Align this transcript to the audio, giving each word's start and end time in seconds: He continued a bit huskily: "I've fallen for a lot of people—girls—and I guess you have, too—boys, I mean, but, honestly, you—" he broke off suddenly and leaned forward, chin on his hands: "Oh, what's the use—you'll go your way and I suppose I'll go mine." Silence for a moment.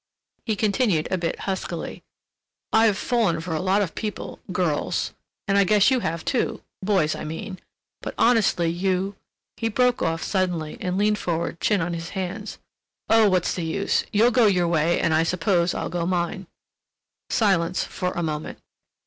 He 0.47 0.55
continued 0.55 1.07
a 1.11 1.17
bit 1.19 1.41
huskily: 1.41 2.01
"I've 2.73 2.97
fallen 2.97 3.39
for 3.39 3.53
a 3.53 3.61
lot 3.61 3.83
of 3.83 3.93
people—girls—and 3.93 5.57
I 5.59 5.63
guess 5.63 5.91
you 5.91 5.99
have, 5.99 6.25
too—boys, 6.25 7.13
I 7.13 7.23
mean, 7.23 7.59
but, 8.01 8.15
honestly, 8.17 8.67
you—" 8.67 9.15
he 9.57 9.69
broke 9.69 10.01
off 10.01 10.23
suddenly 10.23 10.75
and 10.81 10.97
leaned 10.97 11.19
forward, 11.19 11.59
chin 11.59 11.81
on 11.81 11.93
his 11.93 12.09
hands: 12.17 12.57
"Oh, 13.11 13.29
what's 13.29 13.53
the 13.53 13.63
use—you'll 13.63 14.31
go 14.31 14.47
your 14.47 14.67
way 14.67 14.99
and 14.99 15.13
I 15.13 15.21
suppose 15.21 15.75
I'll 15.75 15.87
go 15.89 16.07
mine." 16.07 16.47
Silence 17.29 17.83
for 17.83 18.09
a 18.13 18.23
moment. 18.23 18.57